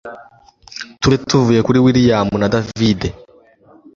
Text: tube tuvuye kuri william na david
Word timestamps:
tube 1.01 1.17
tuvuye 1.29 1.59
kuri 1.67 1.79
william 1.85 2.27
na 2.39 2.47
david 2.53 3.01